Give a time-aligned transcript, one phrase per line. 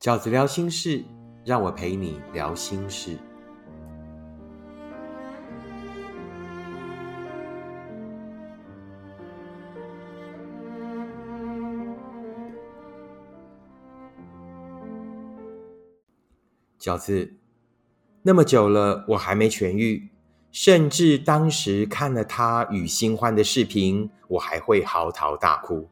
[0.00, 1.04] 饺子聊心事，
[1.44, 3.18] 让我陪你聊心事。
[16.80, 17.34] 饺子，
[18.22, 20.08] 那么久了，我还没痊愈，
[20.50, 25.90] 甚至当时看了他与新欢的视频，我还会嚎啕大哭。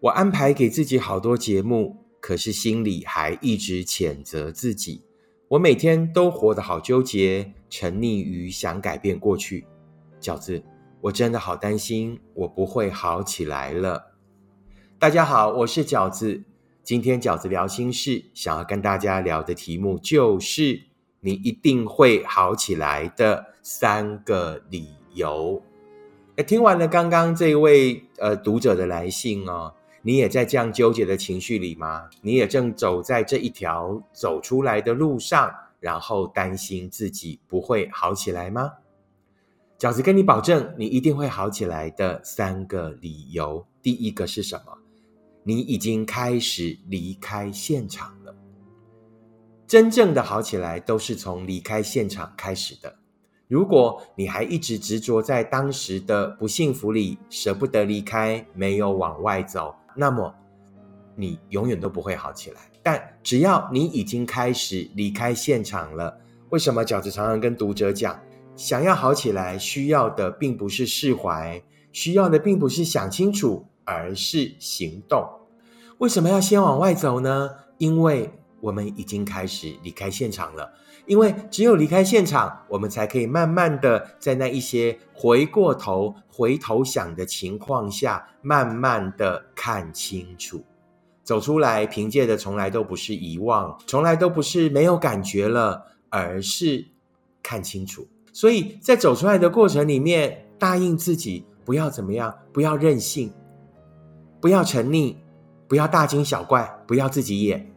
[0.00, 2.01] 我安排给自己好多节目。
[2.22, 5.02] 可是心里还一直谴责自己，
[5.48, 9.66] 我每天都活得好纠结，沉溺于想改变过去。
[10.20, 10.62] 饺子，
[11.00, 14.12] 我真的好担心，我不会好起来了。
[15.00, 16.44] 大家好，我是饺子，
[16.84, 20.80] 今天饺子聊心事，想要跟大家聊的题目就是
[21.18, 25.60] 你一定会好起来的三个理由。
[26.36, 29.74] 哎，听完了刚刚这位呃读者的来信哦。
[30.02, 32.10] 你也在这样纠结的情绪里吗？
[32.20, 38.72] 你也正走在这一条走出来的路上，然后担心自己不会好起来吗？
[39.78, 42.22] 饺子跟你保证，你一定会好起来的。
[42.24, 44.78] 三个理由，第一个是什么？
[45.44, 48.34] 你已经开始离开现场了。
[49.66, 52.96] 真正的好起来，都是从离开现场开始的。
[53.48, 59.74] 如果你还一直执着在当时的不幸福里，舍不得离开，没有往外走。
[59.96, 60.34] 那么，
[61.14, 62.60] 你永远都不会好起来。
[62.82, 66.18] 但只要你已经开始离开现场了，
[66.50, 68.18] 为什么饺子常常跟读者讲，
[68.56, 75.24] 想要好起来，需要的并不是释怀，需要的并不是想清楚，而是行动。
[75.98, 77.50] 为什么要先往外走呢？
[77.78, 80.72] 因为我们已经开始离开现场了。
[81.06, 90.62] 因为只有离开现场，我们才可以慢慢的在那一些回过头、回头想的情况下，慢慢的看清楚，
[91.24, 91.84] 走出来。
[91.86, 96.86] 凭借的从来都不是遗忘，从来都不是没有感觉了，而是
[97.42, 98.06] 看清楚。
[98.32, 103.32] 所以在走出来的过程里面，答应自己不要怎么样，不要任性，
[104.40, 105.16] 不要沉溺，
[105.66, 107.68] 不要大惊小怪，不要自己演。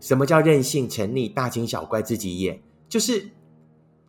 [0.00, 2.60] 什么叫任性、沉溺、大惊小怪、自己演？
[2.92, 3.26] 就是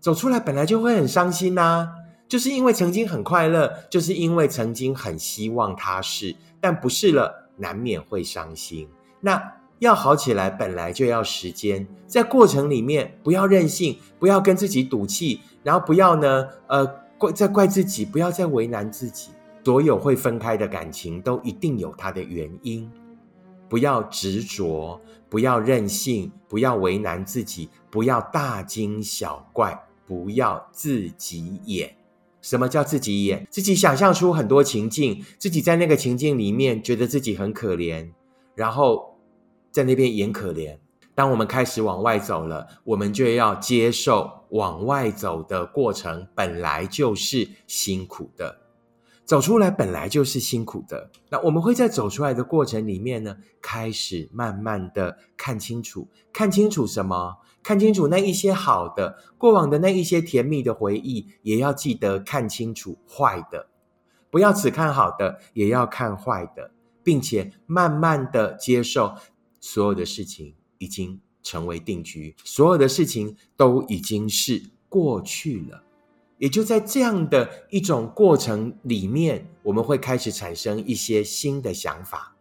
[0.01, 1.87] 走出来本来就会很伤心呐，
[2.27, 8.89] 就是因为曾经很快乐，就是因为曾经很希望他是，但不是了，难免会伤心。
[9.21, 9.41] 那
[9.79, 16.85] 要好起来，本来就要时间，在过程里面不要任性，不要跟自己赌气，然后不要呢，呃，
[17.17, 19.29] 怪再怪自己，不要再为难自己。
[19.63, 22.91] 所有会分开的感情，都一定有它的原因。
[23.73, 31.95] 不要执着，不要任性，不要为难自己，不要大惊小怪，不要自己演。
[32.39, 33.47] 什么叫自己演？
[33.49, 38.11] 自己想象出很多情境，自己在那个情境里面觉得自己很可怜，
[38.53, 39.17] 然后
[39.71, 40.77] 在那边演可怜。
[41.15, 48.55] 当我们开始往外走了，我们就要接受往外走的过程本来就是辛苦的。
[49.25, 57.37] 走出来本来就是辛苦的，那我们会在走出来的过程里面呢，开始慢慢的看清楚，看清楚什么？
[57.63, 63.67] 看清楚那一些好的，过往的那一些甜蜜的回忆，也要记得看清楚坏的，
[64.29, 69.15] 不要只看好的，也要看坏的，并且慢慢的接受
[69.61, 75.81] 所有的事情已经成为定局，所有的事情都已经是过去了。
[76.37, 82.35] 也就在这样的一种过程里面，我们会开始产生一些新的想法，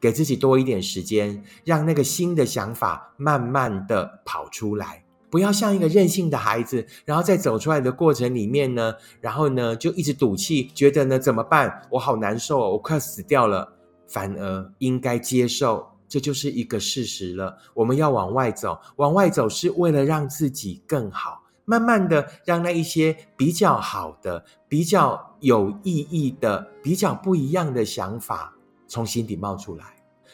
[0.00, 5.04] 给自己多一点时间，让那个新的想法慢慢的跑出来。
[5.28, 11.82] 不要像一个任性的孩子，然后在走出来的过程里面呢，然后呢就一直赌气，觉得呢怎么办？
[11.90, 13.72] 我好难受，我快死掉了。
[14.08, 17.58] 反而应该接受，这就是一个事实了。
[17.74, 21.42] 我们要往外走，往外走是为了让自己更好。
[21.66, 28.54] 慢慢的，让那一些比较好的、比较有意义的、比较不一样的想法
[28.86, 29.84] 从心底冒出来，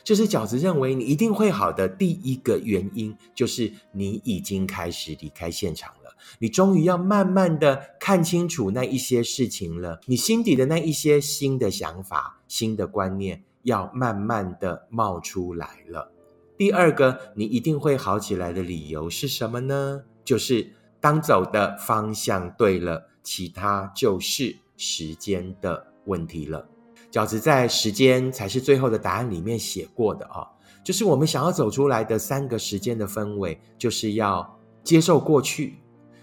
[0.04, 16.12] 这是饺子认为你一定会好的第一个原因，就是你已经开始离开现场了，你终于要慢慢的看清楚那一些事情了，你心底的那一些新的想法、新的观念要慢慢的冒出来了。
[16.58, 20.02] 第二个，你一定会好起来的理由是什么呢？
[20.22, 20.74] 就是。
[21.02, 26.64] 当走的方向对了，其他就是时间的问题了。
[27.10, 30.46] 饺子在《时间才是最后的答案》里面写过的啊，
[30.84, 35.78] 就是我们想要走出来的三个时间的氛围，就是要接受过去，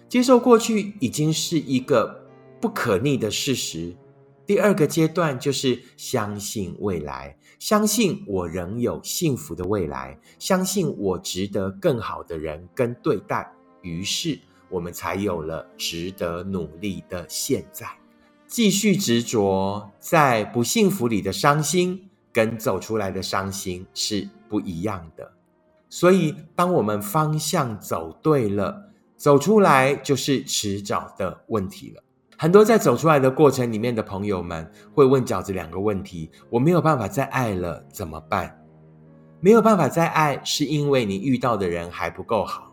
[0.08, 2.26] 接受过去已经是一个
[2.62, 3.94] 不可逆的事实。
[4.46, 13.54] 第二个阶段就是相信未来，相信我仍有幸福的未来，相信我值得更好的人跟对待。
[13.82, 17.88] 于是，我们才有了值得努力的现在。
[18.48, 25.32] 继续执着在不幸福里的伤心，跟走出来的伤心是不一样的。
[25.88, 32.04] 所以，当我们方向走对了，走出来就是迟早的问题了。
[32.38, 38.60] 很多在走出来的过程里面的朋友们会问饺子两个问题：我没有办法再爱了，怎么办？
[39.42, 42.72] 没有办法再爱，是因为你遇到的人还不够好。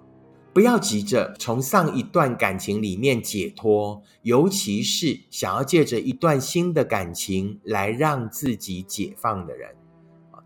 [0.57, 9.69] 不要急着从上一段感情里面解脱，尤其是想要借着一段新的感情来让自己解放的人，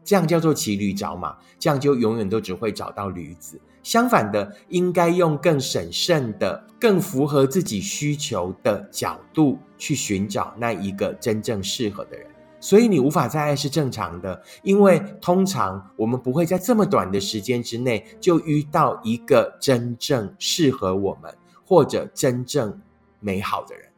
[0.03, 3.61] 这样叫做骑驴找马，这样就永远都只会找到驴子。
[3.85, 12.27] 相反的，应该用更审慎的、更符合自己需求的角度去寻找那一个真正适合的人。
[12.61, 21.35] 所以你无法再爱是正常的，因为通常我们不会在这么短的时间之内就遇到一个真正适合我们
[21.65, 22.81] 或者真正
[23.19, 23.89] 美好的人。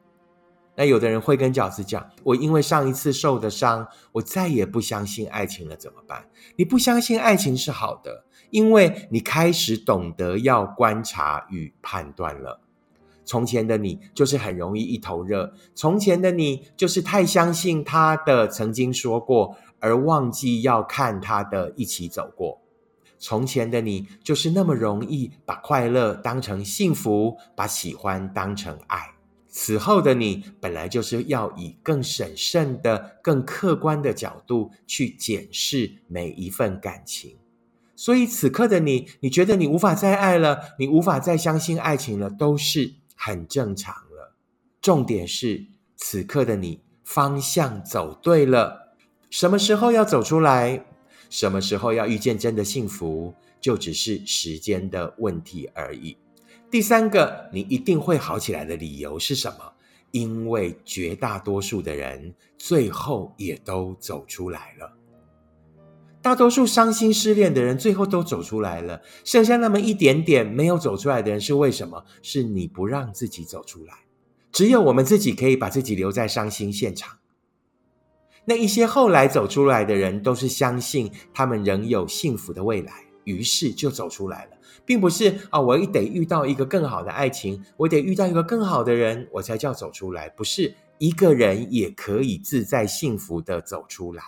[0.75, 6.25] 那有的人会跟饺子讲：“我因为上一次受的伤，我再也不相信爱情了，怎么办？”
[6.57, 12.63] 你不相信爱情是好的，因为你开始懂得要观察与判断了。
[13.25, 22.61] 从前的你就是很容易一头热，从前的你就是太相信他的曾经说过，而忘记要看他的一起走过。
[23.19, 29.01] 从前的你就是那么容易把快乐当成幸福，把喜欢当成爱。
[29.47, 37.37] 此后的你本来就是要以更审慎的、更客观的角度去检视每一份感情。
[37.95, 42.95] 所以此刻的你，你觉得你无法再爱了，你无法再相信爱情了，都是。
[43.25, 44.35] 很正常了。
[44.81, 45.65] 重点是
[45.97, 48.97] 此刻的你方向走对了。
[49.31, 50.85] 什么时候要走出来？
[51.31, 53.33] 什么时候要遇见真的幸福？
[53.61, 56.17] 就只是时间的问题而已。
[56.69, 59.73] 第三个，你一定会好起来的理由是什么？
[60.11, 64.93] 因为绝大多数的人最后也都走出来了。
[66.23, 72.05] 大多数伤心失恋的人最后都走出来了，剩下那么一点点没有走出来的人是为什么？
[72.23, 73.93] 是你不让自己走出来，
[74.53, 77.19] 只有我们自己可以把自己留在伤心现场。
[78.45, 82.93] 那一些后来走出来的人，都是相信他们仍有幸福的未来，
[83.25, 84.53] 于是就走出来了，
[84.85, 94.23] 并不是啊，我一得遇到一个更好的爱情，我得遇到一个更好的人，我才叫走出来，不是一个人也可以自在幸福的走出来。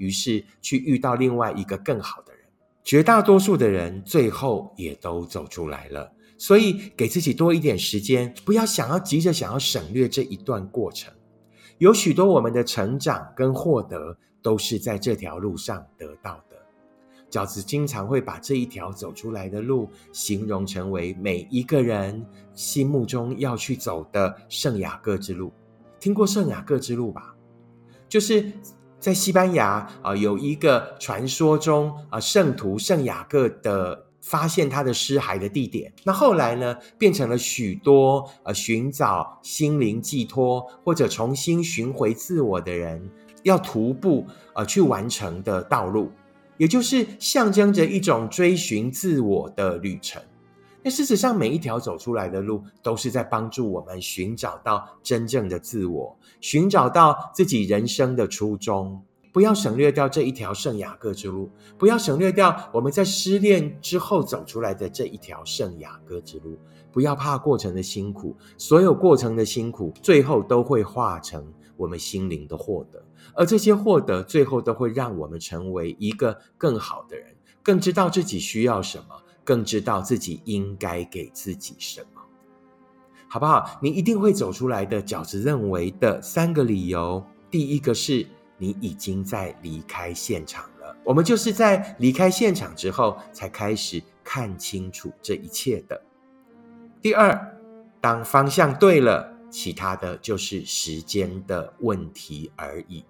[0.00, 2.42] 于是去遇到另外一个更好的人，
[2.82, 6.10] 绝大多数的人最后也都走出来了。
[6.38, 11.12] 所以给自己多一点时间，不要想要急着想要省略这一段过程。
[11.76, 16.56] 有许多我们的成长跟获得，都是在这条路上得到的。
[17.30, 25.52] 饺子经常会把这一条走出来的路，形容成为每一个人心目中要去走的圣雅各之路。
[26.00, 27.34] 听过圣雅各之路吧？
[28.08, 28.50] 就是。
[29.00, 35.90] 在西班牙啊，有一个传说中啊，圣徒圣雅各的发现他的尸骸的地点。
[36.04, 43.10] 那后来呢，变成了许多呃寻找心灵寄托或者重新寻回自我的人
[43.42, 46.12] 要徒步呃去完成的道路，
[46.58, 50.22] 也就是象征着一种追寻自我的旅程。
[50.82, 59.02] 那事实上，每一条走出来的路，都是在帮助我们寻找到真正的自我，寻找到自己人生的初衷。
[59.32, 66.58] 不要省略掉这一条圣雅各之路，不要省略掉我们在失恋之后走出来的这一条圣雅各之路。
[66.90, 71.46] 不要怕过程的辛苦，所有过程的辛苦，最后都会化成
[71.76, 73.00] 我们心灵的获得，
[73.32, 77.28] 而这些获得，最后都会让我们成为一个更好的人，
[77.62, 79.04] 更知道自己需要什么。
[79.50, 82.22] 更知道自己应该给自己什么，
[83.26, 83.80] 好不好？
[83.82, 85.02] 你一定会走出来的。
[85.02, 88.24] 饺子认为的三个理由，第一个是
[88.58, 90.96] 你已经在离开现场了。
[91.02, 96.00] 我们就是在离开现场之后，才开始看清楚这一切的。
[97.02, 97.58] 第二，
[98.00, 103.04] 当方向对了，其他的就是时间的问题而已。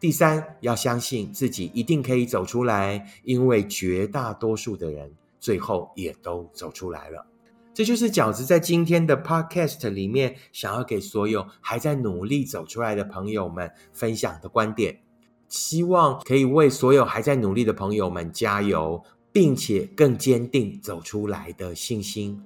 [0.00, 5.12] 第三，要相信自己一定可以走出来，因为绝大多数的人。
[5.42, 7.26] 最后也都走出来了，
[7.74, 15.00] 这就是饺子在今天的 podcast 里面想要给所有还在努力走出来的朋友们分享的观点，
[15.48, 22.40] 希望可以为所有还在努力的朋友们加油，并且更坚定走出来的信心。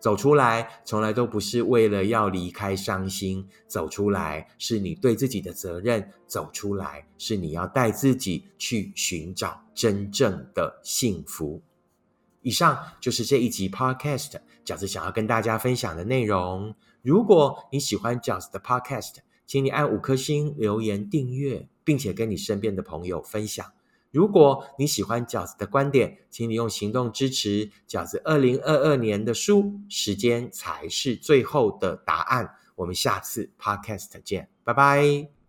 [0.00, 11.60] 走出来，从来都不是为了要离开伤心，走出来是你对自己的责任，走出来是你要带自己去寻找真正的幸福。
[12.42, 16.74] 以上就是这一集 Podcast 饺子想要跟大家分享的内容。
[17.02, 19.16] 如果你喜欢饺子的 Podcast，
[19.46, 23.64] 请你按五颗星、留言、订阅，并且跟你身边的朋友分享。
[24.10, 29.80] 如果你喜欢饺子的观点，请你用行动支持饺子二零二二年的书。
[29.88, 32.54] 时间才是最后的答案。
[32.74, 35.28] 我们下次 Podcast 见，拜拜。